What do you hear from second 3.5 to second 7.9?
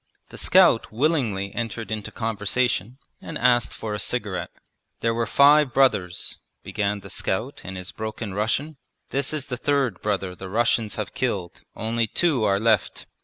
for a cigarette. 'There were five brothers,' began the scout in